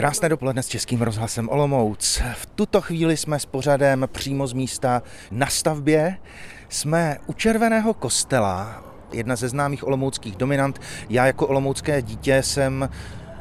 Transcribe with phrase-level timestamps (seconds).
[0.00, 2.22] Krásné dopoledne s Českým rozhlasem Olomouc.
[2.34, 6.16] V tuto chvíli jsme s pořadem přímo z místa na stavbě.
[6.68, 10.80] Jsme u Červeného kostela, jedna ze známých olomouckých dominant.
[11.08, 12.88] Já jako olomoucké dítě jsem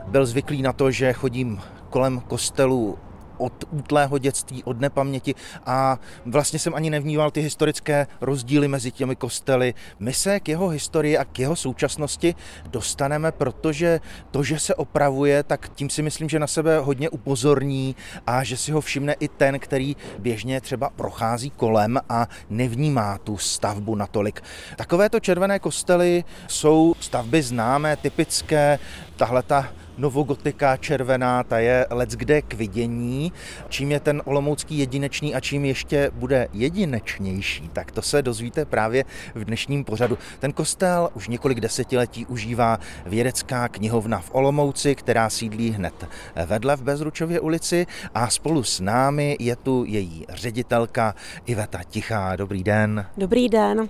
[0.08, 2.98] byl zvyklý na to, že chodím kolem kostelu
[3.40, 5.36] od útlého dětství, od nepaměti
[5.66, 9.74] a vlastně jsem ani nevníval ty historické rozdíly mezi těmi kostely.
[10.00, 12.36] My se k jeho historii a k jeho současnosti
[12.66, 14.00] dostaneme, protože
[14.32, 17.96] to, že se opravuje, tak tím si myslím, že na sebe hodně upozorní
[18.28, 23.38] a že si ho všimne i ten, který běžně třeba prochází kolem a nevnímá tu
[23.38, 24.42] stavbu natolik.
[24.76, 28.80] Takovéto červené kostely jsou stavby známé, typické,
[29.20, 33.32] tahle ta novogotika červená, ta je let's kde k vidění.
[33.70, 39.06] Čím je ten olomoucký jedinečný a čím ještě bude jedinečnější, tak to se dozvíte právě
[39.36, 40.18] v dnešním pořadu.
[40.40, 46.08] Ten kostel už několik desetiletí užívá vědecká knihovna v Olomouci, která sídlí hned
[46.46, 52.36] vedle v Bezručově ulici a spolu s námi je tu její ředitelka Iveta Tichá.
[52.36, 53.06] Dobrý den.
[53.18, 53.90] Dobrý den.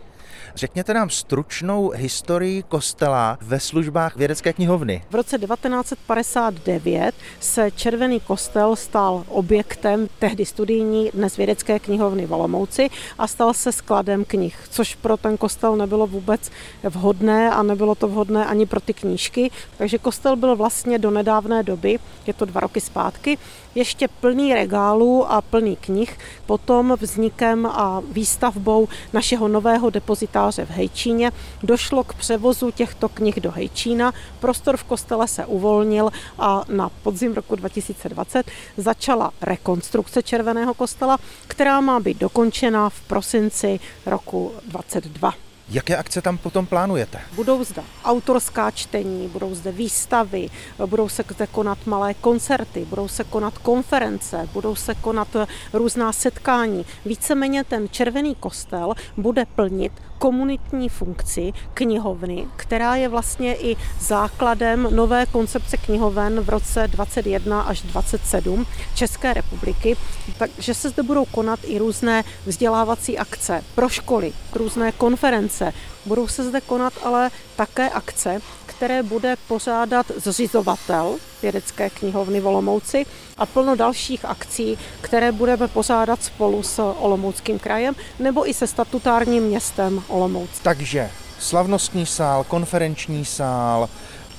[0.56, 5.04] Řekněte nám stručnou historii kostela ve službách vědecké knihovny.
[5.10, 12.90] V roce 1959 se Červený kostel stal objektem tehdy studijní, dnes vědecké knihovny v Olomouci
[13.18, 16.52] a stal se skladem knih, což pro ten kostel nebylo vůbec
[16.84, 19.52] vhodné a nebylo to vhodné ani pro ty knížky.
[19.78, 23.38] Takže kostel byl vlastně do nedávné doby, je to dva roky zpátky,
[23.76, 26.18] ještě plný regálů a plný knih.
[26.46, 31.32] Potom vznikem a výstavbou našeho nového depozitáře v Hejčíně
[31.64, 34.14] došlo k převozu těchto knih do Hejčína.
[34.40, 41.18] Prostor v kostele se uvolnil a na podzim roku 2020 začala rekonstrukce Červeného kostela,
[41.48, 45.49] která má být dokončena v prosinci roku 2022.
[45.72, 47.22] Jaké akce tam potom plánujete?
[47.36, 50.50] Budou zde autorská čtení, budou zde výstavy,
[50.86, 55.28] budou se zde konat malé koncerty, budou se konat konference, budou se konat
[55.74, 56.86] různá setkání.
[57.06, 65.26] Víceméně ten červený kostel bude plnit komunitní funkci knihovny, která je vlastně i základem nové
[65.26, 69.96] koncepce knihoven v roce 21 až 27 České republiky.
[70.38, 75.74] Takže se zde budou konat i různé vzdělávací akce pro školy, různé konference.
[76.10, 83.06] Budou se zde konat ale také akce, které bude pořádat zřizovatel vědecké knihovny v Olomouci
[83.38, 89.44] a plno dalších akcí, které budeme pořádat spolu s Olomouckým krajem nebo i se statutárním
[89.44, 90.50] městem Olomouc.
[90.64, 91.10] Takže
[91.40, 93.90] slavnostní sál, konferenční sál,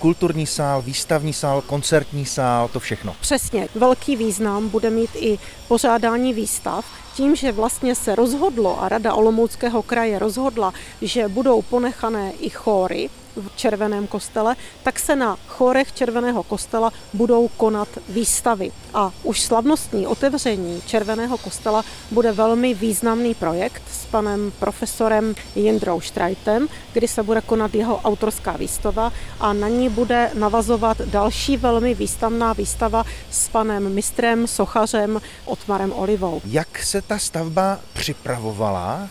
[0.00, 3.14] kulturní sál, výstavní sál, koncertní sál, to všechno.
[3.20, 3.68] Přesně.
[3.74, 5.38] Velký význam bude mít i
[5.68, 6.84] pořádání výstav,
[7.14, 10.72] tím, že vlastně se rozhodlo a Rada Olomouckého kraje rozhodla,
[11.02, 17.48] že budou ponechané i chóry, v Červeném kostele, tak se na chorech Červeného kostela budou
[17.48, 18.72] konat výstavy.
[18.94, 26.68] A už slavnostní otevření Červeného kostela bude velmi významný projekt s panem profesorem Jindrou Štrajtem,
[26.92, 32.52] kdy se bude konat jeho autorská výstava a na ní bude navazovat další velmi výstavná
[32.52, 36.40] výstava s panem mistrem, sochařem Otmarem Olivou.
[36.44, 39.08] Jak se ta stavba připravovala?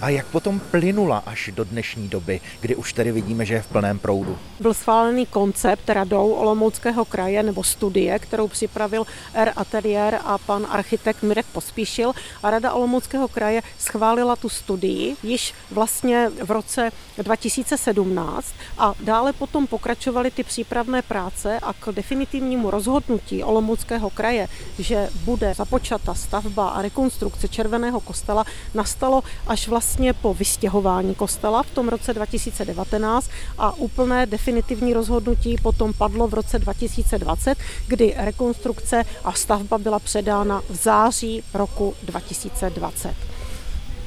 [0.00, 3.66] A jak potom plynula až do dnešní doby, kdy už tady vidíme, že je v
[3.66, 4.38] plném proudu.
[4.60, 9.52] Byl schválený koncept radou Olomouckého kraje nebo studie, kterou připravil R.
[9.56, 16.30] Atelier a pan architekt Mirek Pospíšil a rada Olomouckého kraje schválila tu studii již vlastně
[16.44, 24.10] v roce 2017 a dále potom pokračovaly ty přípravné práce a k definitivnímu rozhodnutí Olomouckého
[24.10, 24.48] kraje,
[24.78, 28.44] že bude započata stavba a rekonstrukce Červeného kostela,
[28.74, 35.56] nastalo až vlastně vlastně po vystěhování kostela v tom roce 2019 a úplné definitivní rozhodnutí
[35.62, 43.14] potom padlo v roce 2020, kdy rekonstrukce a stavba byla předána v září roku 2020.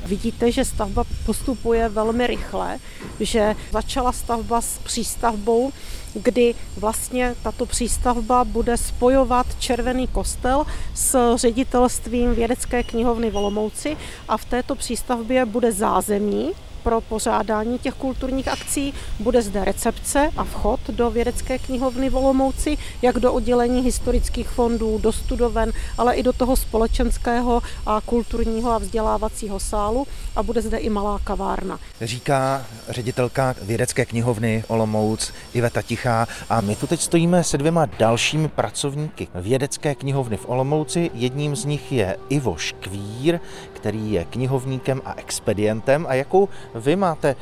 [0.05, 2.79] Vidíte, že stavba postupuje velmi rychle,
[3.19, 5.71] že začala stavba s přístavbou,
[6.13, 13.97] kdy vlastně tato přístavba bude spojovat Červený kostel s ředitelstvím vědecké knihovny v Olomouci
[14.27, 16.51] a v této přístavbě bude zázemí,
[16.83, 18.93] pro pořádání těch kulturních akcí.
[19.19, 24.97] Bude zde recepce a vchod do vědecké knihovny v Olomouci, jak do oddělení historických fondů,
[24.97, 30.77] do studoven, ale i do toho společenského a kulturního a vzdělávacího sálu a bude zde
[30.77, 31.79] i malá kavárna.
[32.01, 38.47] Říká ředitelka vědecké knihovny Olomouc Iveta Tichá a my tu teď stojíme se dvěma dalšími
[38.47, 41.11] pracovníky vědecké knihovny v Olomouci.
[41.13, 43.39] Jedním z nich je Ivo Škvír,
[43.73, 47.35] který je knihovníkem a expedientem a jakou vy máte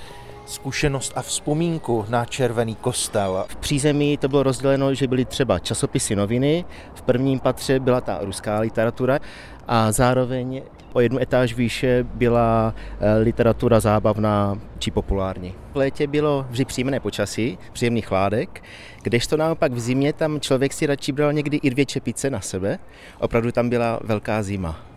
[0.46, 3.46] zkušenost a vzpomínku na červený kostel?
[3.48, 8.20] V přízemí to bylo rozděleno, že byly třeba časopisy noviny, v prvním patře byla ta
[8.22, 9.20] ruská literatura
[9.68, 10.62] a zároveň
[10.94, 15.54] o jednu etáž výše byla eh, literatura zábavná či populární.
[15.74, 18.64] V létě bylo vždy příjemné počasí, příjemný chládek,
[19.02, 22.80] kdežto naopak v zimě tam člověk si radši bral někdy i dvě čepice na sebe.
[23.20, 24.89] Opravdu tam byla velká zima.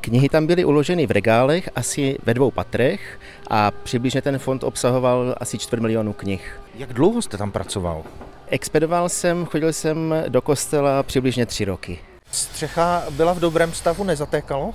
[0.00, 3.20] Knihy tam byly uloženy v regálech asi ve dvou patrech
[3.50, 6.60] a přibližně ten fond obsahoval asi čtvrt milionu knih.
[6.74, 8.02] Jak dlouho jste tam pracoval?
[8.46, 11.98] Expedoval jsem, chodil jsem do kostela přibližně tři roky.
[12.30, 14.74] Střecha byla v dobrém stavu, nezatékalo?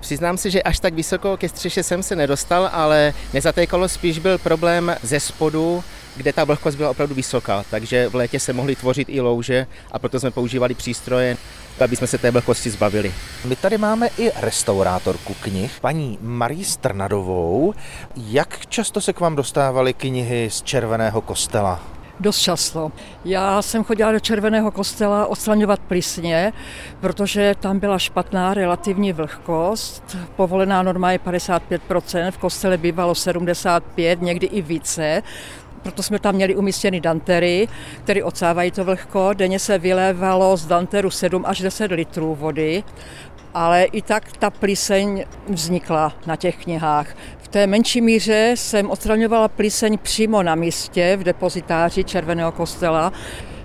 [0.00, 4.38] Přiznám se, že až tak vysoko ke střeše jsem se nedostal, ale nezatékalo spíš byl
[4.38, 5.84] problém ze spodu,
[6.16, 9.98] kde ta vlhkost byla opravdu vysoká, takže v létě se mohly tvořit i louže a
[9.98, 11.36] proto jsme používali přístroje,
[11.80, 13.14] aby jsme se té vlhkosti zbavili.
[13.44, 17.74] My tady máme i restaurátorku knih, paní Marii Strnadovou.
[18.16, 21.80] Jak často se k vám dostávaly knihy z Červeného kostela?
[22.22, 22.92] dost často.
[23.24, 26.52] Já jsem chodila do Červeného kostela odstraňovat plísně,
[27.00, 30.16] protože tam byla špatná relativní vlhkost.
[30.36, 35.22] Povolená norma je 55%, v kostele bývalo 75, někdy i více.
[35.82, 37.68] Proto jsme tam měli umístěny dantery,
[38.04, 39.32] které odsávají to vlhko.
[39.32, 42.84] Denně se vylévalo z danteru 7 až 10 litrů vody
[43.54, 47.16] ale i tak ta plíseň vznikla na těch knihách.
[47.38, 53.12] V té menší míře jsem odstraňovala plíseň přímo na místě v depozitáři Červeného kostela,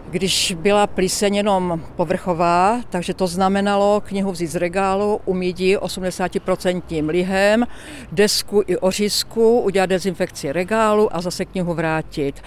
[0.09, 7.67] když byla plíseň jenom povrchová, takže to znamenalo knihu vzít z regálu, umít 80% lihem,
[8.11, 12.41] desku i ořízku, udělat dezinfekci regálu a zase knihu vrátit.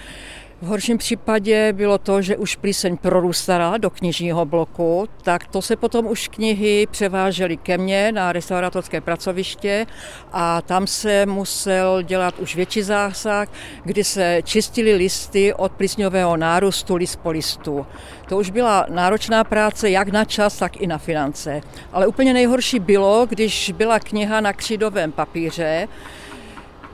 [0.61, 5.75] V horším případě bylo to, že už plíseň prorůstala do knižního bloku, tak to se
[5.75, 9.85] potom už knihy převážely ke mně na restauratorské pracoviště
[10.31, 13.47] a tam se musel dělat už větší zásah,
[13.83, 17.85] kdy se čistily listy od plísňového nárůstu list po listu.
[18.29, 21.61] To už byla náročná práce jak na čas, tak i na finance.
[21.91, 25.87] Ale úplně nejhorší bylo, když byla kniha na křídovém papíře,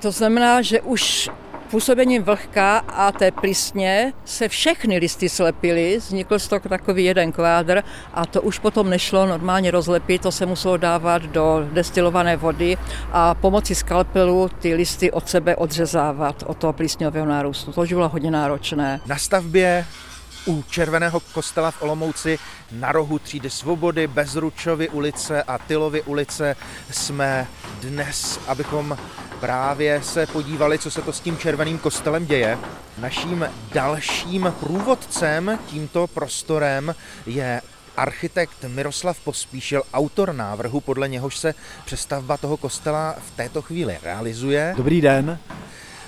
[0.02, 1.30] to znamená, že už
[1.68, 7.84] působením vlhka a té plísně se všechny listy slepily, vznikl z toho takový jeden kvádr
[8.14, 12.78] a to už potom nešlo normálně rozlepit, to se muselo dávat do destilované vody
[13.12, 17.72] a pomocí skalpelu ty listy od sebe odřezávat od toho plísňového nárůstu.
[17.72, 19.02] To už bylo hodně náročné.
[19.06, 19.86] Na stavbě
[20.47, 22.39] u Červeného kostela v Olomouci
[22.71, 26.55] na rohu třídy Svobody, Bezručovy ulice a Tylovy ulice
[26.91, 27.47] jsme
[27.81, 28.97] dnes, abychom
[29.39, 32.57] právě se podívali, co se to s tím červeným kostelem děje.
[32.97, 36.95] Naším dalším průvodcem tímto prostorem
[37.25, 37.61] je
[37.97, 41.53] architekt Miroslav Pospíšil, autor návrhu, podle něhož se
[41.85, 44.73] přestavba toho kostela v této chvíli realizuje.
[44.77, 45.39] Dobrý den.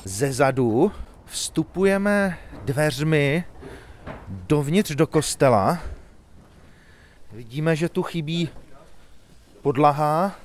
[0.03, 0.91] Ze zadu
[1.25, 3.43] vstupujeme dveřmi
[4.29, 5.79] dovnitř do kostela.
[7.33, 8.49] Vidíme, že tu chybí
[9.61, 10.35] podlaha,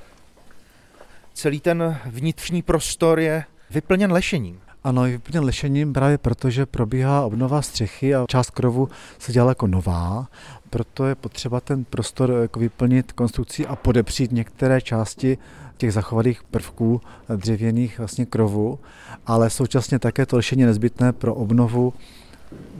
[1.34, 4.60] celý ten vnitřní prostor je vyplněn lešením.
[4.84, 8.88] Ano, je vyplněn lešením právě proto, že probíhá obnova střechy a část krovu
[9.18, 10.26] se dělá jako nová,
[10.70, 15.38] proto je potřeba ten prostor jako vyplnit konstrukcí a podepřít některé části
[15.76, 17.00] těch zachovaných prvků
[17.36, 18.78] dřevěných vlastně krovu,
[19.26, 21.94] ale současně také to lešení je nezbytné pro obnovu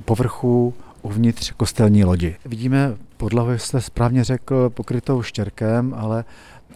[0.05, 0.75] povrchu
[1.05, 2.37] uvnitř kostelní lodi.
[2.45, 6.25] Vidíme podlahu, jste správně řekl, pokrytou štěrkem, ale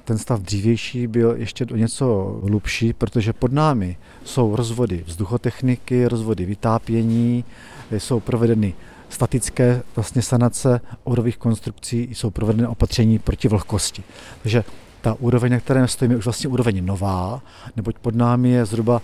[0.04, 6.44] ten stav dřívější byl ještě o něco hlubší, protože pod námi jsou rozvody vzduchotechniky, rozvody
[6.44, 7.44] vytápění,
[7.90, 8.74] jsou provedeny
[9.08, 14.02] statické vlastně sanace odových konstrukcí, jsou provedeny opatření proti vlhkosti.
[14.42, 14.64] Takže
[15.00, 17.42] ta úroveň, na které stojíme, je už vlastně úroveň nová,
[17.76, 19.02] neboť pod námi je zhruba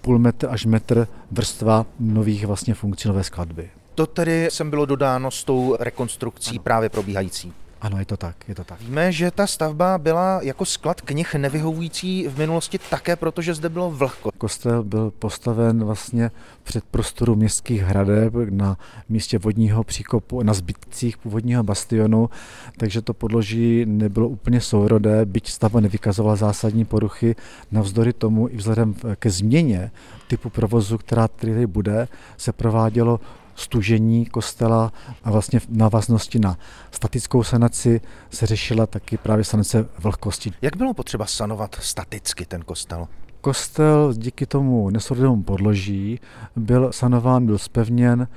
[0.00, 3.70] půl metr až metr vrstva nových vlastně funkcí nové skladby.
[3.94, 6.62] To tedy sem bylo dodáno s tou rekonstrukcí ano.
[6.62, 7.52] právě probíhající.
[7.84, 8.80] Ano, je to tak, je to tak.
[8.80, 13.90] Víme, že ta stavba byla jako sklad knih nevyhovující v minulosti také, protože zde bylo
[13.90, 14.30] vlhko.
[14.38, 16.30] Kostel byl postaven vlastně
[16.62, 22.30] před prostoru městských hradeb na místě vodního příkopu, na zbytcích původního bastionu,
[22.76, 27.36] takže to podloží nebylo úplně sourodé, byť stavba nevykazovala zásadní poruchy.
[27.72, 29.90] Navzdory tomu i vzhledem ke změně
[30.28, 33.20] typu provozu, která tady bude, se provádělo
[33.54, 34.92] stužení kostela
[35.24, 36.58] a vlastně v návaznosti na
[36.90, 40.52] statickou sanaci se řešila taky právě sanace vlhkosti.
[40.62, 43.08] Jak bylo potřeba sanovat staticky ten kostel?
[43.40, 46.20] Kostel díky tomu nesolidovému podloží
[46.56, 48.28] byl sanován, byl spevněn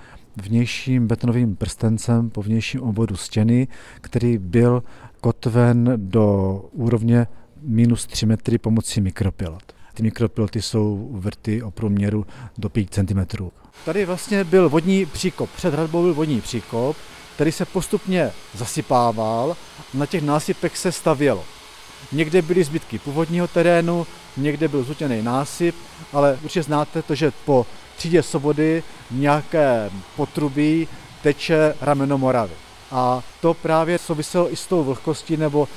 [0.41, 3.67] vnějším betonovým prstencem po vnějším obodu stěny,
[4.01, 4.83] který byl
[5.21, 7.27] kotven do úrovně
[7.61, 9.76] minus 3 metry pomocí mikropilot.
[9.97, 12.25] Ty mikropiloty jsou vrty o průměru
[12.57, 13.49] do 5 cm.
[13.85, 16.97] Tady vlastně byl vodní příkop, před hradbou byl vodní příkop,
[17.35, 19.57] který se postupně zasypával,
[19.93, 21.43] na těch násypech se stavělo.
[22.11, 25.75] Někde byly zbytky původního terénu, někde byl zutěný násyp,
[26.13, 30.87] ale určitě znáte to, že po třídě Svobody nějaké potrubí
[31.23, 32.53] teče rameno Moravy.
[32.91, 35.67] A to právě souviselo i s tou vlhkostí nebo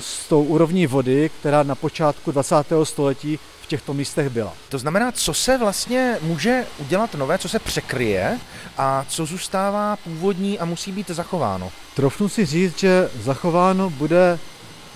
[0.00, 2.54] s tou úrovní vody, která na počátku 20.
[2.82, 4.52] století v těchto místech byla.
[4.68, 8.38] To znamená, co se vlastně může udělat nové, co se překryje
[8.78, 11.72] a co zůstává původní a musí být zachováno?
[11.96, 14.38] Trofnu si říct, že zachováno bude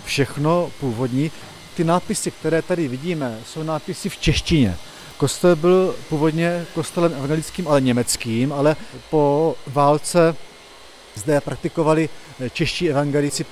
[0.04, 1.30] všechno původní.
[1.74, 4.76] Ty nápisy, které tady vidíme, jsou nápisy v češtině.
[5.16, 8.76] Kostel byl původně kostelem evangelickým, ale německým, ale
[9.10, 10.36] po válce
[11.14, 12.08] zde praktikovali
[12.52, 13.46] čeští evangelici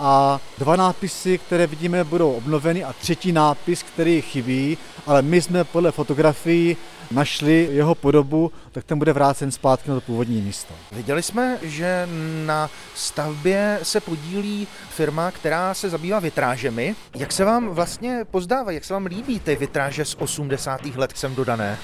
[0.00, 5.64] a dva nápisy, které vidíme, budou obnoveny a třetí nápis, který chybí, ale my jsme
[5.64, 6.76] podle fotografií
[7.10, 10.74] našli jeho podobu, tak ten bude vrácen zpátky na to původní místo.
[10.92, 12.08] Viděli jsme, že
[12.46, 16.96] na stavbě se podílí firma, která se zabývá vitrážemi.
[17.16, 20.86] Jak se vám vlastně pozdávají, jak se vám líbí ty vitráže z 80.
[20.96, 21.78] let sem dodané?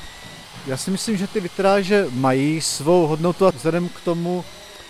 [0.66, 4.44] Já si myslím, že ty vitráže mají svou hodnotu a vzhledem k tomu,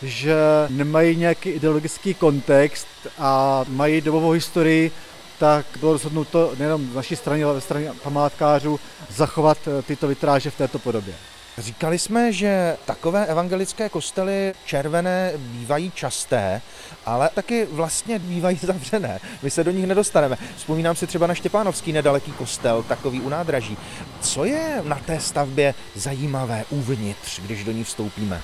[0.05, 0.37] že
[0.69, 2.87] nemají nějaký ideologický kontext
[3.19, 4.91] a mají dobovou historii,
[5.39, 10.51] tak bylo rozhodnuto nejenom z naší strany, ale ve straně památkářů zachovat eh, tyto vitráže
[10.51, 11.15] v této podobě.
[11.59, 16.63] Říkali jsme, že takové evangelické kostely červené bývají časté,
[17.07, 19.21] ale taky vlastně bývají zavřené.
[19.43, 20.37] My se do nich nedostaneme.
[20.57, 23.77] Vzpomínám si třeba na Štěpánovský nedaleký kostel, takový u nádraží.
[24.21, 28.43] Co je na té stavbě zajímavé uvnitř, když do ní vstoupíme?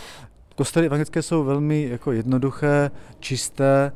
[0.56, 2.90] Kostely evangelické jsou velmi jako jednoduché,
[3.20, 3.92] čisté,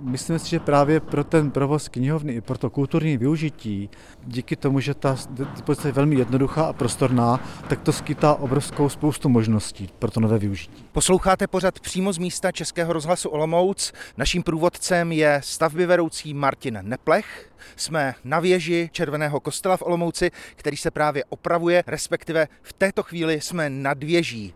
[0.00, 3.90] Myslím si, že právě pro ten provoz knihovny i pro to kulturní využití,
[4.24, 5.16] díky tomu, že ta
[5.54, 10.38] dispozice je velmi jednoduchá a prostorná, tak to skýtá obrovskou spoustu možností pro to nové
[10.38, 10.84] využití.
[10.92, 13.92] Posloucháte pořad přímo z místa Českého rozhlasu Olomouc.
[14.16, 17.52] Naším průvodcem je stavby vedoucí Martin Neplech.
[17.76, 23.40] Jsme na věži Červeného kostela v Olomouci, který se právě opravuje, respektive v této chvíli
[23.40, 24.54] jsme nad věží.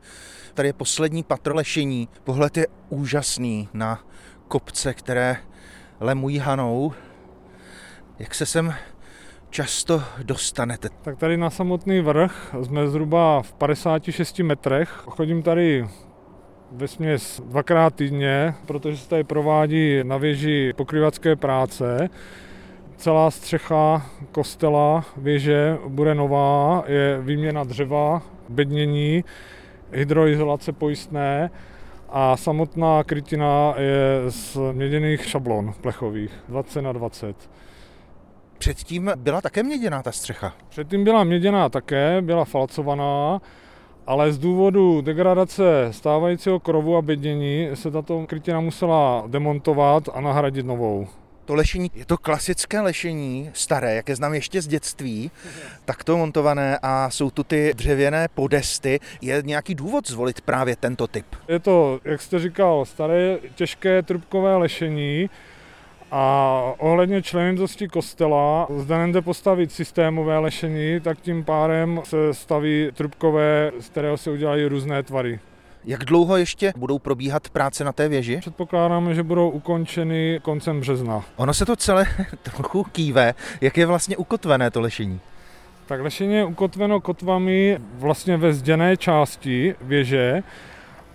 [0.54, 2.09] Tady je poslední patro lešení.
[2.25, 4.04] Pohled je úžasný na
[4.50, 5.37] kopce, které
[6.00, 6.92] lemují hanou.
[8.19, 8.75] Jak se sem
[9.50, 10.88] často dostanete?
[11.02, 14.88] Tak tady na samotný vrch jsme zhruba v 56 metrech.
[14.88, 15.88] Chodím tady
[16.73, 22.09] ve směs dvakrát týdně, protože se tady provádí na věži pokryvacké práce.
[22.97, 29.25] Celá střecha kostela věže bude nová, je výměna dřeva, bednění,
[29.92, 31.50] hydroizolace pojistné
[32.12, 37.50] a samotná krytina je z měděných šablon plechových, 20 na 20.
[38.59, 40.52] Předtím byla také měděná ta střecha?
[40.69, 43.40] Předtím byla měděná také, byla falcovaná,
[44.07, 50.67] ale z důvodu degradace stávajícího krovu a bednění se tato krytina musela demontovat a nahradit
[50.67, 51.07] novou.
[51.50, 55.30] To lešení, je to klasické lešení, staré, jaké znám ještě z dětství,
[55.85, 59.00] takto montované a jsou tu ty dřevěné podesty.
[59.21, 61.26] Je nějaký důvod zvolit právě tento typ?
[61.49, 65.30] Je to, jak jste říkal, staré těžké trubkové lešení,
[66.11, 73.73] a ohledně členitosti kostela, zde nejde postavit systémové lešení, tak tím pádem se staví trubkové,
[73.80, 75.40] z kterého se udělají různé tvary.
[75.84, 78.37] Jak dlouho ještě budou probíhat práce na té věži?
[78.40, 81.25] Předpokládáme, že budou ukončeny koncem března.
[81.37, 82.06] Ono se to celé
[82.42, 83.34] trochu kýve.
[83.60, 85.20] Jak je vlastně ukotvené to lešení?
[85.87, 90.42] Tak lešení je ukotveno kotvami vlastně ve zděné části věže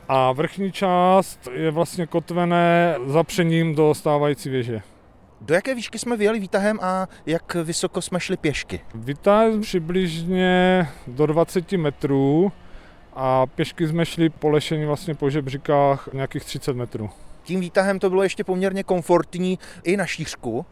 [0.09, 4.81] a vrchní část je vlastně kotvené zapřením do stávající věže.
[5.41, 8.79] Do jaké výšky jsme vyjeli výtahem a jak vysoko jsme šli pěšky?
[8.95, 12.51] Výtah přibližně do 20 metrů
[13.15, 17.09] a pěšky jsme šli po lešení vlastně po žebříkách nějakých 30 metrů.
[17.45, 20.65] Tím výtahem to bylo ještě poměrně komfortní i na šířku,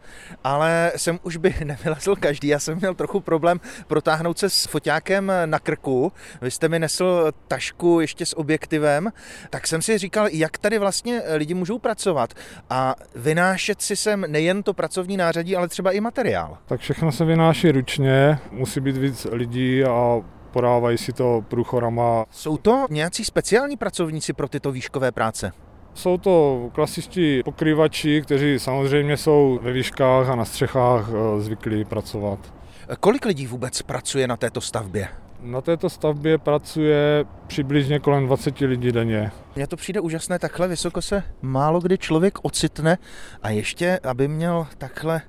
[0.44, 2.48] ale sem už by nevylezl každý.
[2.48, 6.12] Já jsem měl trochu problém protáhnout se s foťákem na krku.
[6.40, 9.12] Vy jste mi nesl tašku ještě s objektivem,
[9.50, 12.34] tak jsem si říkal, jak tady vlastně lidi můžou pracovat
[12.70, 16.58] a vynášet si sem nejen to pracovní nářadí, ale třeba i materiál.
[16.66, 20.20] Tak všechno se vynáší ručně, musí být víc lidí a
[20.54, 22.24] podávají si to průchorama.
[22.30, 25.52] Jsou to nějací speciální pracovníci pro tyto výškové práce?
[25.94, 32.54] Jsou to klasičtí pokrývači, kteří samozřejmě jsou ve výškách a na střechách eh, zvyklí pracovat.
[33.00, 35.08] Kolik lidí vůbec pracuje na této stavbě?
[35.40, 39.30] Na této stavbě pracuje přibližně kolem 20 lidí denně.
[39.56, 42.98] Mně to přijde úžasné, takhle vysoko se málo kdy člověk ocitne
[43.42, 45.22] a ještě, aby měl takhle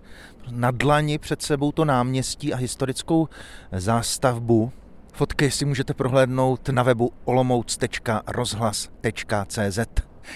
[0.51, 3.27] na dlani před sebou to náměstí a historickou
[3.72, 4.72] zástavbu.
[5.15, 9.79] Fotky si můžete prohlédnout na webu olomouc.rozhlas.cz.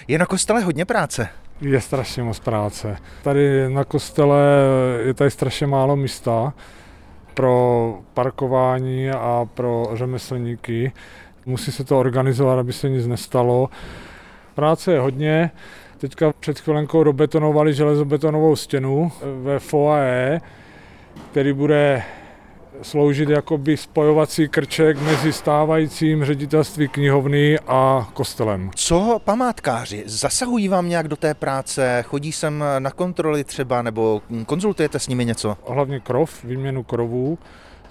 [0.07, 1.29] Je na kostele hodně práce.
[1.61, 2.97] Je strašně moc práce.
[3.23, 4.41] Tady na kostele
[5.05, 6.53] je tady strašně málo místa
[7.33, 10.91] pro parkování a pro řemeslníky.
[11.45, 13.69] Musí se to organizovat, aby se nic nestalo.
[14.55, 15.51] Práce je hodně.
[15.97, 19.11] Teďka před chvilenkou dobetonovali železobetonovou stěnu
[19.43, 20.41] ve foaje,
[21.31, 22.03] který bude
[22.81, 28.71] sloužit jakoby spojovací krček mezi stávajícím ředitelství knihovny a kostelem.
[28.75, 30.03] Co památkáři?
[30.05, 32.03] Zasahují vám nějak do té práce?
[32.07, 35.57] Chodí sem na kontroly třeba nebo konzultujete s nimi něco?
[35.67, 37.37] Hlavně krov, výměnu krovů,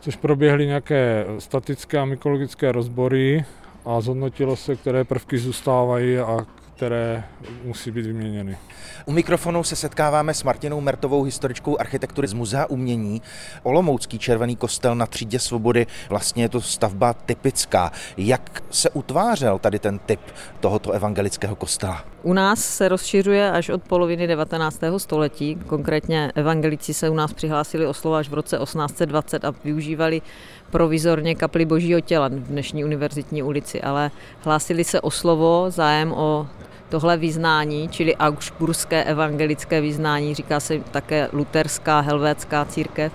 [0.00, 3.44] což proběhly nějaké statické a mykologické rozbory
[3.84, 6.46] a zhodnotilo se, které prvky zůstávají a
[6.78, 7.24] které
[7.64, 8.58] musí být vyměněny.
[9.06, 13.22] U mikrofonu se setkáváme s Martinou Mertovou, historičkou architektury z Muzea umění.
[13.62, 17.92] Olomoucký červený kostel na třídě svobody, vlastně je to stavba typická.
[18.16, 20.20] Jak se utvářel tady ten typ
[20.60, 22.04] tohoto evangelického kostela?
[22.22, 24.80] U nás se rozšiřuje až od poloviny 19.
[24.96, 25.58] století.
[25.66, 30.22] Konkrétně evangelici se u nás přihlásili o slovo až v roce 1820 a využívali
[30.70, 34.10] provizorně kapli Božího těla v dnešní univerzitní ulici, ale
[34.44, 36.46] hlásili se o slovo, zájem o
[36.88, 43.12] tohle vyznání, čili augsburské evangelické vyznání, říká se také luterská helvétská církev,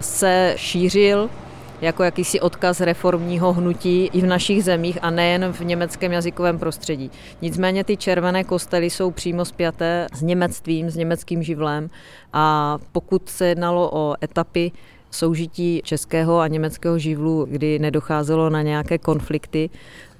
[0.00, 1.30] se šířil
[1.80, 7.10] jako jakýsi odkaz reformního hnutí i v našich zemích a nejen v německém jazykovém prostředí.
[7.42, 11.90] Nicméně ty červené kostely jsou přímo spjaté s němectvím, s německým živlem
[12.32, 14.72] a pokud se jednalo o etapy
[15.10, 19.70] soužití českého a německého živlu, kdy nedocházelo na nějaké konflikty,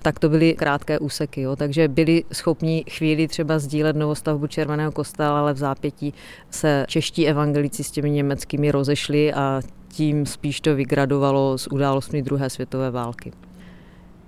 [0.03, 1.41] tak to byly krátké úseky.
[1.41, 1.57] Jo.
[1.57, 6.15] Takže byli schopni chvíli třeba sdílet novostavbu Červeného kostela, ale v zápětí
[6.51, 12.51] se čeští evangelici s těmi německými rozešli a tím spíš to vygradovalo s událostmi druhé
[12.51, 13.33] světové války.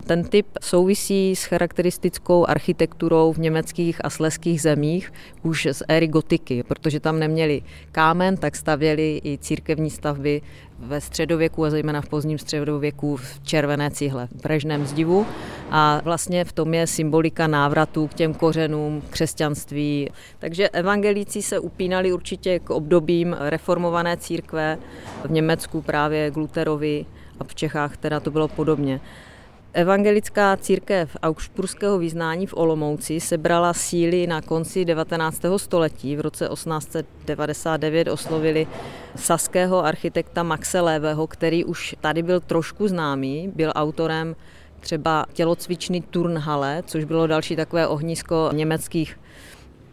[0.06, 6.62] Ten typ souvisí s charakteristickou architekturou v německých a sleských zemích už z éry gotiky,
[6.62, 10.42] protože tam neměli kámen, tak stavěli i církevní stavby
[10.78, 15.26] ve středověku a zejména v pozdním středověku v červené cihle, v brežném zdivu.
[15.70, 20.10] A vlastně v tom je symbolika návratu k těm kořenům křesťanství.
[20.38, 24.78] Takže evangelíci se upínali určitě k obdobím reformované církve,
[25.24, 27.06] v Německu právě k Luterovi
[27.40, 29.00] a v Čechách teda to bylo podobně.
[29.76, 35.42] Evangelická církev augsburského vyznání v Olomouci sebrala síly na konci 19.
[35.56, 36.16] století.
[36.16, 38.66] V roce 1899 oslovili
[39.16, 44.36] saského architekta Maxe Lévého, který už tady byl trošku známý, byl autorem
[44.80, 49.20] třeba tělocvičny Turnhalle, což bylo další takové ohnisko německých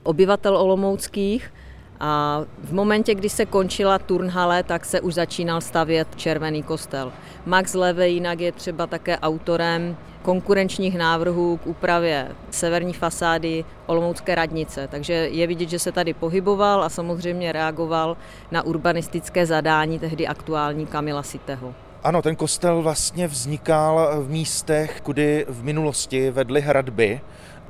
[0.04, 1.54] obyvatel olomouckých.
[2.03, 7.11] A v momentě, kdy se končila turnhale, tak se už začínal stavět červený kostel.
[7.45, 14.87] Max Leve jinak je třeba také autorem konkurenčních návrhů k úpravě severní fasády Olomoucké radnice.
[14.87, 18.17] Takže je vidět, že se tady pohyboval a samozřejmě reagoval
[18.51, 21.73] na urbanistické zadání tehdy aktuální Kamila Siteho.
[22.03, 27.21] Ano, ten kostel vlastně vznikal v místech, kudy v minulosti vedly hradby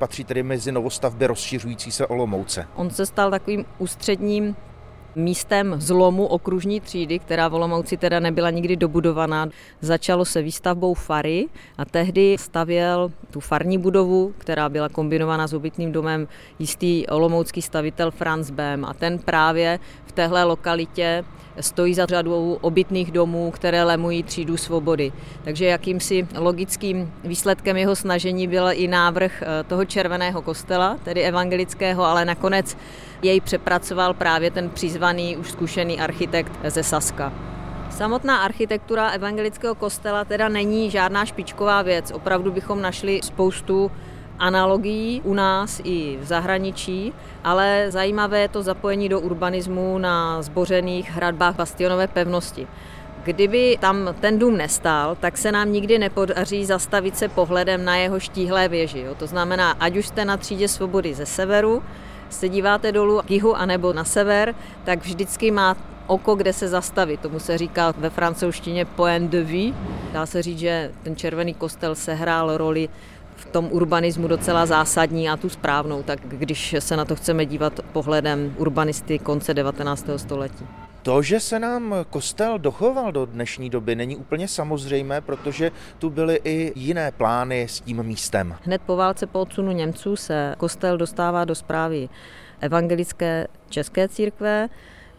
[0.01, 2.67] patří tedy mezi novostavby rozšiřující se Olomouce.
[2.75, 4.55] On se stal takovým ústředním
[5.15, 9.47] místem zlomu okružní třídy, která v Olomouci teda nebyla nikdy dobudovaná.
[9.81, 15.91] Začalo se výstavbou fary a tehdy stavěl tu farní budovu, která byla kombinována s obytným
[15.91, 16.27] domem
[16.59, 21.23] jistý olomoucký stavitel Franz Bem a ten právě v téhle lokalitě
[21.59, 25.11] stojí za řadou obytných domů, které lemují třídu svobody.
[25.43, 32.03] Takže jakýmsi logickým výsledkem jeho snažení byl i návrh eh, toho červeného kostela, tedy evangelického,
[32.03, 32.77] ale nakonec
[33.21, 37.33] jej přepracoval právě ten přizvaný, už zkušený architekt ze Saska.
[37.89, 42.11] Samotná architektura evangelického kostela teda není žádná špičková věc.
[42.11, 43.91] Opravdu bychom našli spoustu
[44.41, 51.11] analogií u nás i v zahraničí, ale zajímavé je to zapojení do urbanismu na zbořených
[51.11, 52.67] hradbách bastionové pevnosti.
[53.23, 58.19] Kdyby tam ten dům nestál, tak se nám nikdy nepodaří zastavit se pohledem na jeho
[58.19, 58.99] štíhlé věži.
[58.99, 59.15] Jo.
[59.15, 61.83] To znamená, ať už jste na třídě svobody ze severu,
[62.29, 65.77] se díváte dolů k jihu anebo na sever, tak vždycky má
[66.07, 67.19] oko, kde se zastavit.
[67.19, 69.73] Tomu se říká ve francouzštině point de vue.
[70.13, 72.89] Dá se říct, že ten červený kostel sehrál roli
[73.51, 78.55] tom urbanismu docela zásadní a tu správnou, tak když se na to chceme dívat pohledem
[78.57, 80.09] urbanisty konce 19.
[80.17, 80.65] století.
[81.01, 86.39] To, že se nám kostel dochoval do dnešní doby, není úplně samozřejmé, protože tu byly
[86.43, 88.55] i jiné plány s tím místem.
[88.63, 92.09] Hned po válce po odsunu Němců se kostel dostává do zprávy
[92.59, 94.69] evangelické české církve.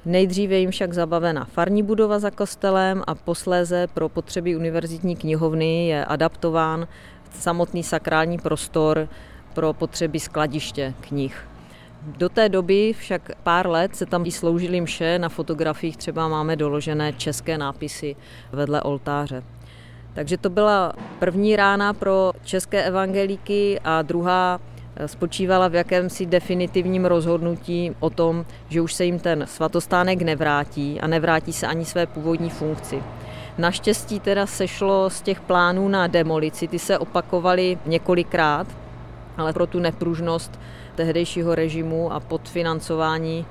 [0.05, 6.05] Nejdříve jim však zabavena farní budova za kostelem a posléze pro potřeby univerzitní knihovny je
[6.05, 6.89] adaptován
[7.41, 9.09] samotný sakrální prostor
[9.55, 11.49] pro potřeby skladiště knih.
[12.07, 17.13] Do té doby však pár let se tam sloužily mše, na fotografiích třeba máme doložené
[17.13, 18.17] české nápisy
[18.53, 19.43] vedle oltáře.
[20.15, 24.61] Takže to byla první rána pro české evangelíky a druhá
[24.97, 31.01] eh, spočívala v jakémsi definitivním rozhodnutí o tom, že už se jim ten svatostánek nevrátí
[31.01, 33.03] a nevrátí se ani své původní funkci.
[33.59, 38.67] Naštěstí teda sešlo z těch plánů na demolici, ty se opakovaly několikrát,
[39.37, 40.61] ale pro tu nepružnost
[40.95, 43.47] tehdejšího režimu a podfinancování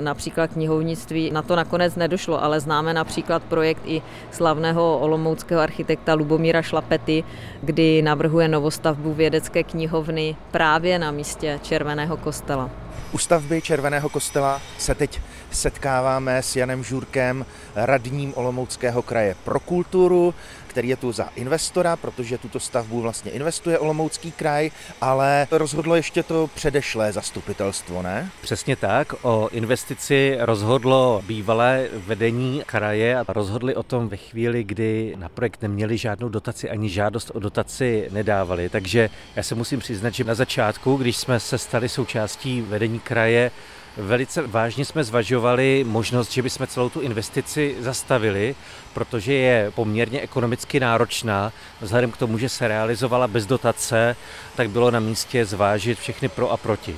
[0.00, 1.30] například knihovnictví.
[1.30, 7.24] Na to nakonec nedošlo, ale známe například projekt i slavného olomouckého architekta Lubomíra Šlapety,
[7.62, 12.70] kdy navrhuje novostavbu vědecké knihovny právě na místě Červeného kostela.
[13.12, 15.20] U stavby Červeného kostela se teď
[15.56, 20.34] setkáváme s Janem Žurkem, radním Olomouckého kraje pro kulturu,
[20.76, 26.22] který je tu za investora, protože tuto stavbu vlastně investuje Olomoucký kraj, ale rozhodlo ještě
[26.22, 28.30] to předešlé zastupitelstvo, ne?
[28.40, 29.14] Přesně tak.
[29.22, 35.62] O investici rozhodlo bývalé vedení kraje a rozhodli o tom ve chvíli, kdy na projekt
[35.62, 38.68] neměli žádnou dotaci ani žádost o dotaci nedávali.
[38.68, 43.50] Takže já se musím přiznat, že na začátku, když jsme se stali součástí vedení kraje,
[43.96, 48.54] Velice vážně jsme zvažovali možnost, že bychom celou tu investici zastavili,
[48.94, 51.52] protože je poměrně ekonomicky náročná.
[51.80, 54.16] Vzhledem k tomu, že se realizovala bez dotace,
[54.56, 56.96] tak bylo na místě zvážit všechny pro a proti.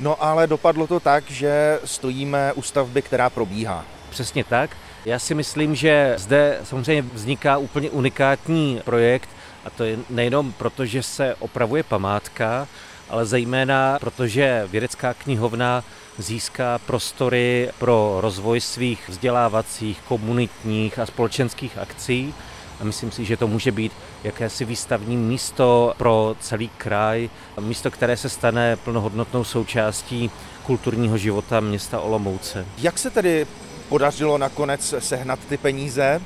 [0.00, 3.84] No ale dopadlo to tak, že stojíme u stavby, která probíhá.
[4.10, 4.70] Přesně tak.
[5.04, 9.28] Já si myslím, že zde samozřejmě vzniká úplně unikátní projekt,
[9.64, 12.68] a to je nejenom proto, že se opravuje památka,
[13.14, 15.84] ale zejména protože vědecká knihovna
[16.18, 22.34] získá prostory pro rozvoj svých vzdělávacích, komunitních a společenských akcí.
[22.80, 23.92] A myslím si, že to může být
[24.24, 30.30] jakési výstavní místo pro celý kraj, místo, které se stane plnohodnotnou součástí
[30.62, 32.66] kulturního života města Olomouce.
[32.78, 33.46] Jak se tedy
[33.88, 36.20] podařilo nakonec sehnat ty peníze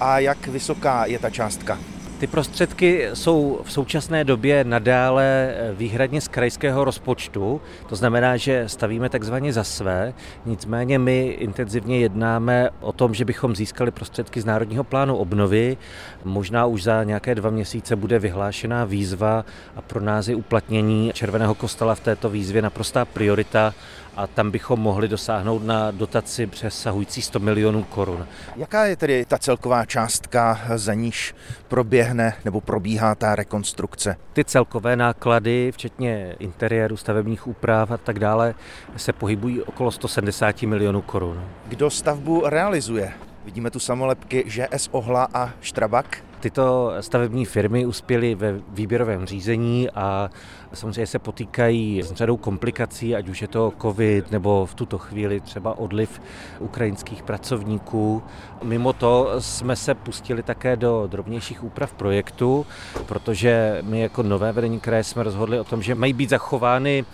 [0.00, 1.78] a jak vysoká je ta částka?
[2.18, 8.68] Ty prostředky jsou v současné době nadále eh, výhradně z krajského rozpočtu, to znamená, že
[8.68, 10.14] stavíme takzvaně za své,
[10.46, 15.76] nicméně my intenzivně jednáme o tom, že bychom získali prostředky z Národního plánu obnovy.
[16.24, 19.44] Možná už za nějaké dva měsíce bude vyhlášená výzva
[19.76, 23.74] a pro nás je uplatnění Červeného kostela v této výzvě naprostá priorita
[24.16, 28.26] a tam bychom mohli dosáhnout na dotaci přesahující 100 milionů korun.
[28.56, 31.34] Jaká je tedy ta celková částka, za níž
[31.68, 34.16] proběhne nebo probíhá ta rekonstrukce?
[34.32, 38.54] Ty celkové náklady, včetně interiéru, stavebních úprav a tak dále,
[38.96, 41.44] se pohybují okolo 170 milionů korun.
[41.68, 43.12] Kdo stavbu realizuje?
[43.44, 46.18] Vidíme tu samolepky ŽS Ohla a Štrabak.
[46.40, 50.30] Tyto stavební firmy uspěly ve výběrovém řízení a
[50.74, 55.40] samozřejmě se potýkají s řadou komplikací, ať už je to covid nebo v tuto chvíli
[55.40, 56.20] třeba odliv
[56.58, 58.22] ukrajinských pracovníků.
[58.62, 62.66] Mimo to jsme se pustili také do drobnějších úprav projektu,
[63.06, 67.04] protože my jako nové vedení kraje jsme rozhodli o tom, že mají být zachovány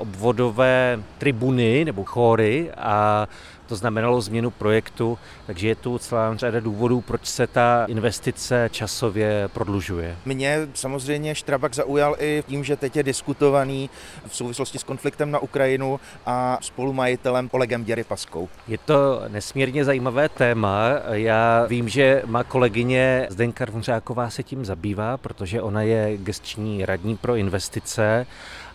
[0.00, 3.28] obvodové tribuny nebo chóry a
[3.70, 9.48] to znamenalo změnu projektu, takže je tu celá řada důvodů, proč se ta investice časově
[9.52, 10.16] prodlužuje.
[10.24, 13.90] Mě samozřejmě Štrabak zaujal i tím, že teď je diskutovaný
[14.26, 18.48] v souvislosti s konfliktem na Ukrajinu a spolumajitelem Olegem Děrypaskou.
[18.68, 20.88] Je to nesmírně zajímavé téma.
[21.10, 27.16] Já vím, že má kolegyně Zdenka Rvonřáková se tím zabývá, protože ona je gestční radní
[27.16, 28.26] pro investice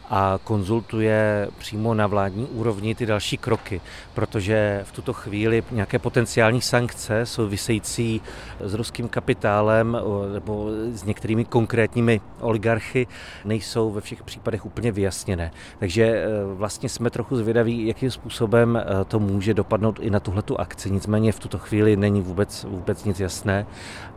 [0.10, 3.82] a konzultuje přímo na vládní úrovni ty další kroky,
[4.14, 8.22] protože v tuto chvíli nějaké potenciální sankce související
[8.60, 9.98] s ruským kapitálem
[10.34, 13.08] nebo s některými konkrétními oligarchy
[13.46, 15.52] nejsou ve všech případech úplně vyjasněné.
[15.80, 20.60] Takže e, vlastně jsme trochu zvědaví, jakým způsobem e, to může dopadnout i na tuhletu
[20.60, 20.92] akci.
[20.92, 23.66] Nicméně v tuto chvíli není vůbec, vůbec nic jasné.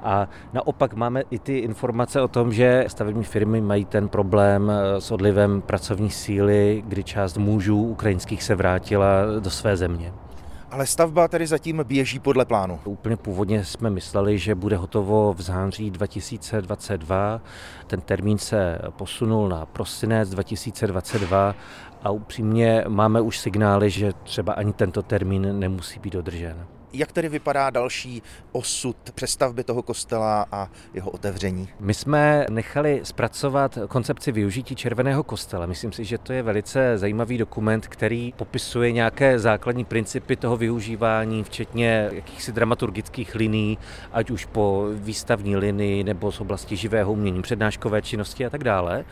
[0.02, 5.00] A naopak máme i ty informace o tom, že stavební firmy mají ten problém e,
[5.00, 9.08] s odlivem pracovní síly, kdy část mužů ukrajinských se vrátila
[9.40, 10.12] do své země.
[10.70, 12.80] Ale stavba tedy zatím běží podle plánu.
[12.84, 17.40] Úplně původně jsme mysleli, že bude hotovo v září 2022.
[17.86, 21.54] Ten termín se posunul na prosinec 2022
[22.02, 26.77] a upřímně máme už signály, že třeba ani tento termín nemusí být dodržen.
[26.92, 28.22] Jak tedy vypadá další
[28.52, 31.68] osud přestavby toho kostela a jeho otevření?
[31.80, 35.66] My jsme nechali zpracovat koncepci využití červeného kostela.
[35.66, 41.44] Myslím si, že to je velice zajímavý dokument, který popisuje nějaké základní principy toho využívání,
[41.44, 43.78] včetně jakýchsi dramaturgických liní,
[44.12, 49.04] ať už po výstavní linii nebo z oblasti živého umění, přednáškové činnosti a tak dále.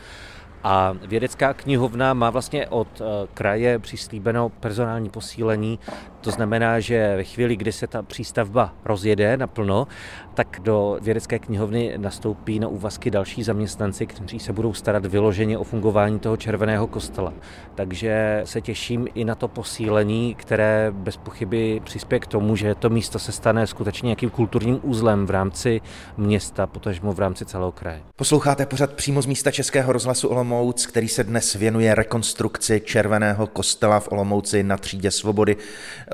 [0.63, 5.79] A vědecká knihovna má vlastně od eh, kraje přislíbeno personální posílení.
[6.21, 9.87] To znamená, že ve chvíli, kdy se ta přístavba rozjede naplno,
[10.37, 15.63] tak do vědecké knihovny nastoupí na úvazky další zaměstnanci, kteří se budou starat vyloženě o
[15.63, 17.33] fungování toho červeného kostela.
[17.75, 22.89] Takže se těším i na to posílení, které bez pochyby přispěje k tomu, že to
[22.89, 25.81] místo se stane skutečně nějakým kulturním úzlem v rámci
[26.17, 28.01] města, potažmo v rámci celého kraje.
[28.15, 33.99] Posloucháte pořad přímo z místa Českého rozhlasu Olomouc, který se dnes věnuje rekonstrukci červeného kostela
[33.99, 35.57] v Olomouci na třídě Svobody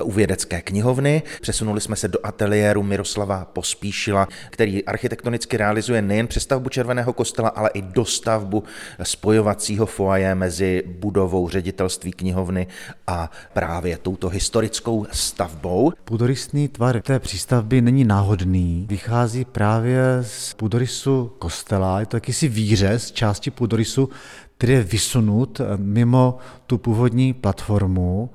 [0.02, 1.22] u vědecké knihovny.
[1.40, 4.13] Přesunuli jsme se do ateliéru Miroslava Pospíšila,
[4.50, 8.64] který architektonicky realizuje nejen přestavbu červeného kostela, ale i dostavbu
[9.02, 12.66] spojovacího foaje mezi budovou ředitelství knihovny
[13.06, 15.92] a právě touto historickou stavbou.
[16.04, 23.12] Půdorysný tvar té přístavby není náhodný, vychází právě z půdorysu kostela, je to jakýsi výřez
[23.12, 24.08] části půdorysu,
[24.56, 28.30] který je vysunut mimo tu původní platformu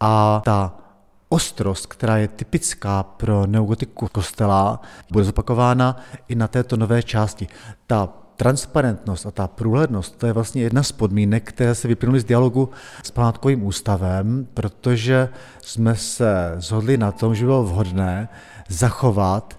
[0.00, 0.87] a ta
[1.28, 5.96] ostrost, která je typická pro neogotiku kostela, bude zopakována
[6.28, 7.48] i na této nové části.
[7.86, 12.24] Ta transparentnost a ta průhlednost, to je vlastně jedna z podmínek, které se vyplynuly z
[12.24, 12.68] dialogu
[13.02, 15.28] s památkovým ústavem, protože
[15.62, 18.28] jsme se zhodli na tom, že bylo vhodné
[18.68, 19.58] zachovat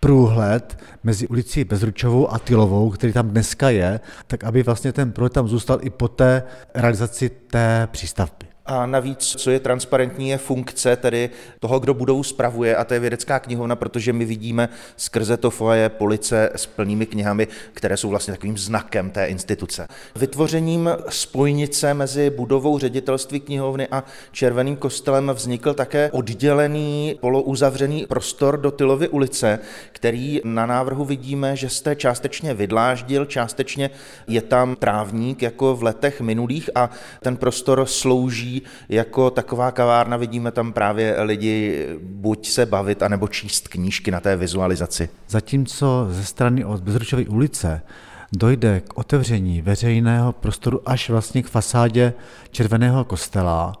[0.00, 5.32] průhled mezi ulicí Bezručovou a Tylovou, který tam dneska je, tak aby vlastně ten průhled
[5.32, 6.42] tam zůstal i po té
[6.74, 8.49] realizaci té přístavby.
[8.70, 11.30] A navíc, co je transparentní, je funkce tedy
[11.60, 15.88] toho, kdo budou spravuje, a to je vědecká knihovna, protože my vidíme skrze to foje
[15.88, 19.88] police s plnými knihami, které jsou vlastně takovým znakem té instituce.
[20.16, 28.70] Vytvořením spojnice mezi budovou ředitelství knihovny a Červeným kostelem vznikl také oddělený polouzavřený prostor do
[28.70, 29.58] Tylovy ulice,
[29.92, 33.90] který na návrhu vidíme, že jste částečně vydláždil, částečně
[34.26, 40.50] je tam trávník jako v letech minulých a ten prostor slouží jako taková kavárna, vidíme
[40.50, 45.08] tam právě lidi buď se bavit, anebo číst knížky na té vizualizaci.
[45.28, 47.82] Zatímco ze strany od Bezručové ulice
[48.32, 52.12] dojde k otevření veřejného prostoru až vlastně k fasádě
[52.50, 53.72] Červeného kostela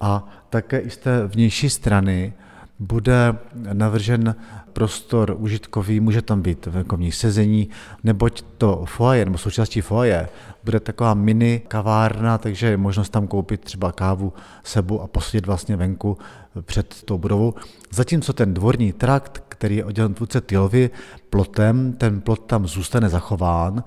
[0.00, 2.32] a také i z té vnější strany
[2.78, 3.34] bude
[3.72, 4.34] navržen
[4.78, 7.68] prostor užitkový, může tam být venkovní sezení,
[8.04, 10.28] neboť to foaje nebo součástí foaje
[10.64, 14.32] bude taková mini kavárna, takže je možnost tam koupit třeba kávu,
[14.64, 16.18] sebu a posadit vlastně venku
[16.60, 17.54] před tou budovou.
[17.90, 20.90] Zatímco ten dvorní trakt, který je oddělen tvůrce Tylovy
[21.30, 23.84] plotem, ten plot tam zůstane zachován,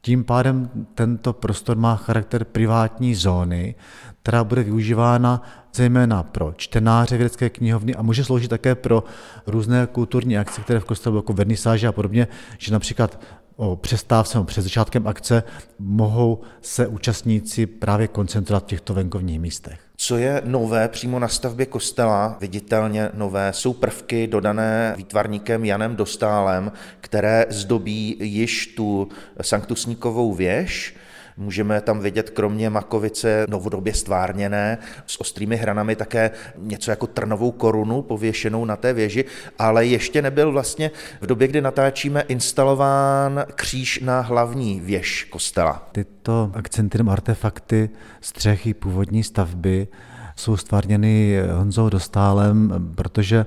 [0.00, 3.74] tím pádem tento prostor má charakter privátní zóny,
[4.22, 5.42] která bude využívána
[5.74, 9.04] zejména pro čtenáře vědecké knihovny a může sloužit také pro
[9.46, 13.20] různé kulturní akce, které v kostelu jako vernisáže a podobně, že například
[13.58, 15.42] o přestávce nebo před začátkem akce
[15.78, 19.78] mohou se účastníci právě koncentrovat v těchto venkovních místech.
[19.96, 26.72] Co je nové přímo na stavbě kostela, viditelně nové, jsou prvky dodané výtvarníkem Janem Dostálem,
[27.00, 29.08] které zdobí již tu
[29.40, 30.94] sanktusníkovou věž,
[31.38, 38.02] Můžeme tam vidět kromě makovice novodobě stvárněné s ostrými hranami také něco jako trnovou korunu
[38.02, 39.24] pověšenou na té věži,
[39.58, 45.88] ale ještě nebyl vlastně v době, kdy natáčíme, instalován kříž na hlavní věž kostela.
[45.92, 49.88] Tyto akcenty nebo artefakty střechy původní stavby
[50.36, 53.46] jsou stvárněny Honzou Dostálem, protože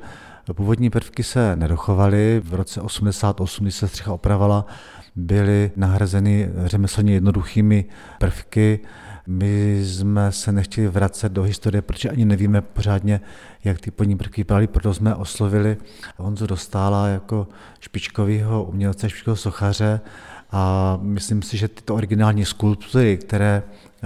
[0.53, 2.41] Původní prvky se nedochovaly.
[2.45, 4.65] V roce 88, když se střecha opravala,
[5.15, 7.85] byly nahrazeny řemeslně jednoduchými
[8.19, 8.79] prvky.
[9.27, 13.21] My jsme se nechtěli vracet do historie, protože ani nevíme pořádně,
[13.63, 15.77] jak ty podní prvky vypadaly, proto jsme oslovili
[16.17, 17.47] Honzu Dostála jako
[17.79, 20.01] špičkového umělce, špičkového sochaře
[20.51, 23.63] a myslím si, že tyto originální skulptury, které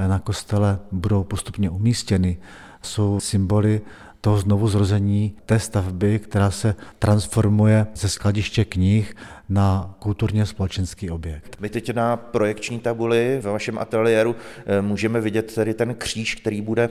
[0.08, 2.38] na kostele budou postupně umístěny,
[2.82, 3.82] jsou symboly
[4.26, 9.16] toho znovu zrození té stavby, která se transformuje ze skladiště knih
[9.50, 11.58] na kulturně společenský objekt.
[11.60, 14.36] My teď na projekční tabuli ve vašem ateliéru
[14.66, 16.90] eh, můžeme vidět tedy ten kříž, který bude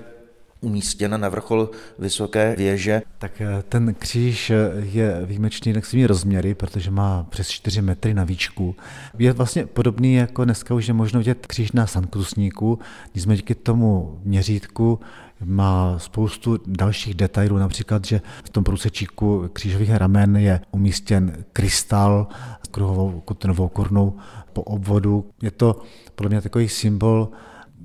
[0.61, 3.03] umístěn na vrchol vysoké věže.
[3.19, 8.15] Tak eh, ten kříž eh, je výjimečný tak svými rozměry, protože má přes 4 metry
[8.15, 8.77] na výšku.
[9.19, 12.79] Je vlastně podobný jako dneska už je možno vidět kříž na Sankrusníku,
[13.15, 15.01] nicméně díky tomu měřítku
[15.45, 22.27] má spoustu dalších detailů, například, že v tom průsečíku křížových ramen je umístěn krystal
[22.65, 24.17] s kruhovou kotenovou kornou
[24.53, 25.31] po obvodu.
[25.43, 25.83] Je to
[26.15, 27.29] podle mě takový symbol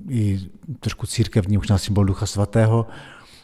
[0.08, 0.40] i
[0.80, 2.86] trošku církevní, možná symbol Ducha Svatého.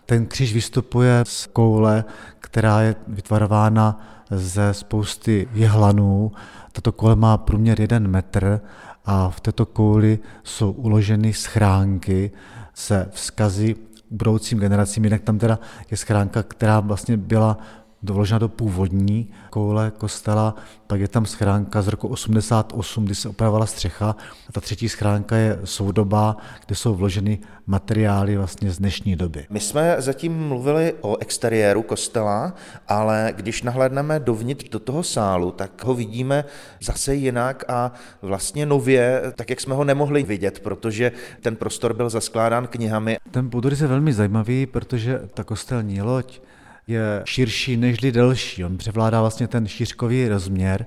[0.06, 2.04] Ten kříž vystupuje z koule,
[2.38, 4.00] která je vytvarována
[4.30, 6.32] ze spousty jehlanů.
[6.72, 8.60] Tato koule má průměr jeden metr
[9.04, 12.30] a v této kouli jsou uloženy schránky
[12.74, 13.76] se vzkazy
[14.10, 15.04] budoucím generacím.
[15.04, 15.58] Jinak tam teda
[15.90, 17.58] je schránka, která vlastně byla
[18.06, 20.54] doložena do původní koule kostela,
[20.86, 24.16] pak je tam schránka z roku 88, kdy se opravovala střecha
[24.48, 29.46] a ta třetí schránka je soudobá, kde jsou vloženy materiály vlastně z dnešní doby.
[29.50, 32.54] My jsme zatím mluvili o exteriéru kostela,
[32.88, 36.44] ale když nahlédneme dovnitř do toho sálu, tak ho vidíme
[36.80, 37.92] zase jinak a
[38.22, 43.16] vlastně nově, tak jak jsme ho nemohli vidět, protože ten prostor byl zaskládán knihami.
[43.30, 46.40] Ten půdorys je velmi zajímavý, protože ta kostelní loď
[46.86, 48.64] je širší než delší.
[48.64, 50.86] On převládá vlastně ten šířkový rozměr.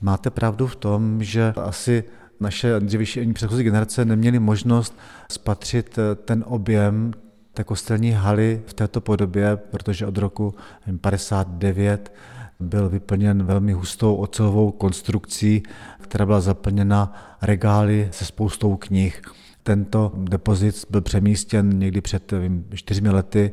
[0.00, 2.04] Máte pravdu v tom, že asi
[2.40, 4.98] naše dřívější předchozí generace neměly možnost
[5.32, 7.12] spatřit eh, ten objem
[7.52, 10.54] té kostelní haly v této podobě, protože od roku
[11.00, 12.12] 59
[12.60, 15.62] byl vyplněn velmi hustou ocelovou konstrukcí,
[16.00, 19.22] která byla zaplněna regály se spoustou knih.
[19.62, 22.32] Tento depozit byl přemístěn někdy před
[22.74, 23.52] čtyřmi lety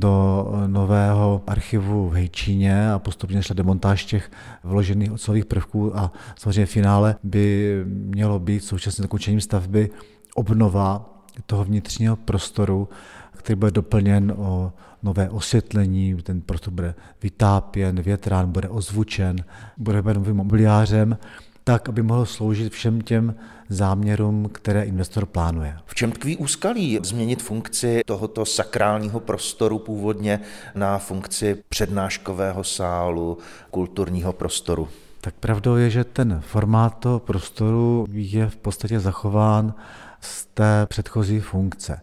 [0.00, 4.30] do nového archivu v Hejčíně a postupně šla demontáž těch
[4.64, 9.90] vložených ocelových prvků a samozřejmě v finále by mělo být současně dokončením stavby
[10.34, 11.14] obnova
[11.46, 12.88] toho vnitřního prostoru,
[13.36, 19.36] který bude doplněn o nové osvětlení, ten prostor bude vytápěn, větrán, bude ozvučen,
[19.76, 21.18] bude novým mobiliářem,
[21.64, 23.34] tak, aby mohl sloužit všem těm
[23.68, 25.76] záměrům, které investor plánuje.
[25.86, 30.40] V čem tkví úskalí změnit funkci tohoto sakrálního prostoru původně
[30.74, 33.38] na funkci přednáškového sálu,
[33.70, 34.88] kulturního prostoru?
[35.20, 39.74] Tak pravdou je, že ten formát toho prostoru je v podstatě zachován
[40.20, 42.00] z té předchozí funkce.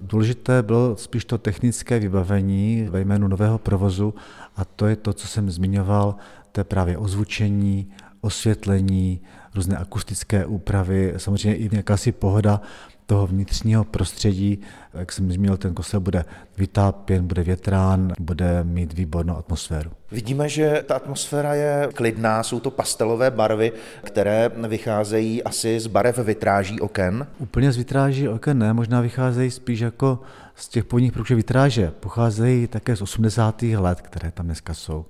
[0.00, 4.14] Důležité bylo spíš to technické vybavení ve jménu nového provozu
[4.56, 6.16] a to je to, co jsem zmiňoval,
[6.52, 7.92] to je právě ozvučení,
[8.24, 9.20] osvětlení,
[9.54, 12.60] různé akustické úpravy, samozřejmě i jakási pohoda
[13.06, 14.60] toho vnitřního prostředí,
[14.94, 16.24] jak jsem zmínil, ten kostel bude
[16.58, 19.90] vytápěn, bude větrán, bude mít výbornou atmosféru.
[20.10, 26.18] Vidíme, že ta atmosféra je klidná, jsou to pastelové barvy, které vycházejí asi z barev
[26.18, 27.26] vitráží oken.
[27.38, 30.20] Úplně z vitráží oken ne, možná vycházejí spíš jako
[30.54, 33.62] z těch původních, protože vitráže pocházejí také z 80.
[33.62, 35.04] let, které tam dneska jsou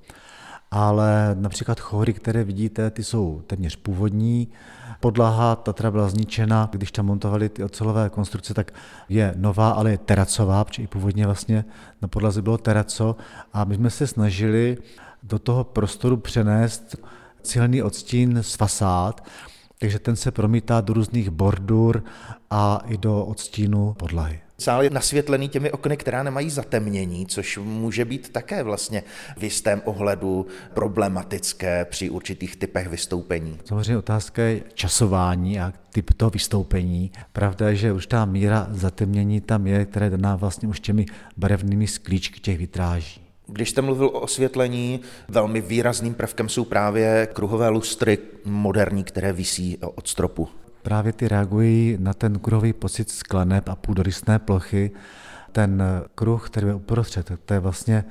[0.75, 4.49] ale například chory, které vidíte, ty jsou téměř původní.
[5.01, 8.73] Podlaha, ta byla zničena, když tam montovali ty ocelové konstrukce, tak
[9.09, 11.65] je nová, ale je teracová, protože i původně vlastně
[12.03, 13.17] na podlaze bylo teraco
[13.53, 14.79] a my jsme se snažili
[15.23, 16.97] do toho prostoru přenést
[17.43, 19.25] silný odstín z fasád,
[19.79, 22.05] takže ten se promítá do různých bordur
[22.51, 24.44] a i do odstínu podlahy.
[24.59, 29.03] Sál je nasvětlený těmi okny, která nemají zatemnění, což může být také vlastně
[29.37, 33.59] v jistém ohledu problematické při určitých typech vystoupení.
[33.65, 37.13] Samozřejmě otázka je časování a typ toho vystoupení.
[37.33, 41.07] Pravda je, že už ta míra zatemnění tam je, která je daná vlastně už těmi
[41.37, 43.21] barevnými sklíčky těch vitráží.
[43.47, 49.79] Když jste mluvil o osvětlení, velmi výrazným prvkem jsou právě kruhové lustry moderní, které visí
[49.95, 50.49] od stropu
[50.85, 54.91] právě ty reagují na ten kruhový pocit skleneb a půdorysné plochy.
[55.53, 55.83] Ten
[56.15, 58.05] kruh, který je uprostřed, to je vlastně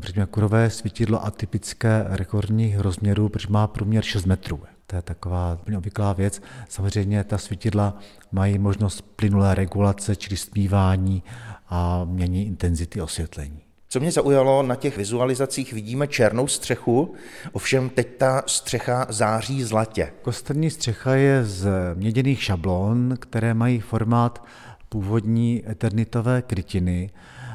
[0.00, 4.60] řekněme, kruhové svítidlo atypické rekordních rozměrů, protože má průměr 6 metrů.
[4.86, 6.42] To je taková obvyklá věc.
[6.68, 7.98] Samozřejmě ta svítidla
[8.32, 11.22] mají možnost plynulé regulace, čili stmívání
[11.68, 13.60] a mění intenzity osvětlení.
[13.92, 17.14] Co mě zaujalo, na těch vizualizacích vidíme černou střechu,
[17.52, 20.12] ovšem teď ta střecha září zlatě.
[20.22, 24.44] Kostelní střecha je z měděných šablon, které mají formát
[24.88, 27.10] původní eternitové krytiny.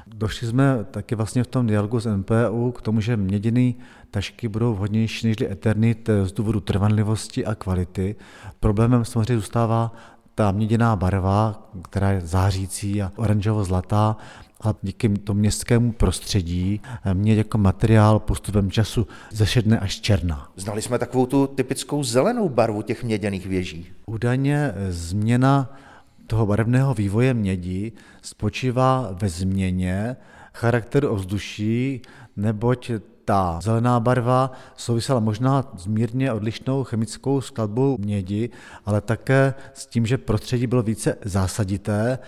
[0.08, 3.74] Došli jsme taky vlastně v tom dialogu s NPU k tomu, že měděné
[4.12, 8.16] tašky budou vhodnější než eternit z důvodu trvanlivosti a kvality.
[8.60, 9.94] Problémem samozřejmě zůstává
[10.38, 14.18] ta měděná barva, která je zářící a oranžovo-zlatá,
[14.62, 16.82] a díky tomu městskému prostředí
[17.14, 20.50] mě jako materiál postupem času zešedne až černá.
[20.56, 23.88] Znali jsme takovou tu typickou zelenou barvu těch měděných věží.
[24.06, 25.74] Údajně změna
[26.28, 30.16] toho barevného vývoje mědi spočívá ve změně
[30.54, 32.02] charakteru ovzduší,
[32.36, 32.92] neboť
[33.28, 38.50] ta zelená barva souvisela možná s mírně odlišnou chemickou skladbou mědi,
[38.86, 42.20] ale také s tím, že prostředí bylo více zásadité,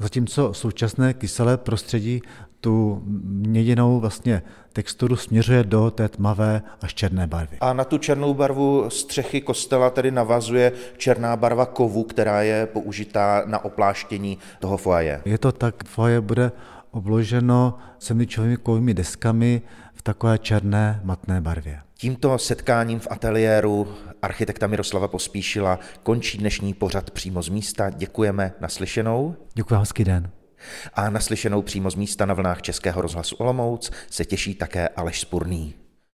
[0.00, 2.22] zatímco současné kyselé prostředí
[2.60, 4.42] tu měděnou vlastně
[4.72, 7.56] texturu směřuje do té tmavé až černé barvy.
[7.60, 13.42] A na tu černou barvu střechy kostela tedy navazuje černá barva kovu, která je použitá
[13.46, 15.22] na opláštění toho foaje.
[15.24, 16.52] Je to tak, foaje bude
[16.90, 19.62] obloženo semničovými kovými deskami
[20.02, 21.80] v takové černé matné barvě.
[21.94, 27.90] Tímto setkáním v ateliéru architekta Miroslava Pospíšila končí dnešní pořad přímo z místa.
[27.90, 29.36] Děkujeme naslyšenou.
[29.54, 30.30] Děkuji, hezký den.
[30.94, 35.74] A naslyšenou přímo z místa na vlnách Českého rozhlasu Olomouc se těší také Aleš Spurný.